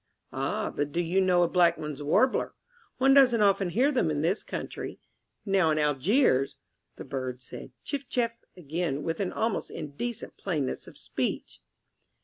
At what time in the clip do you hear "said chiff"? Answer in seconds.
7.43-8.09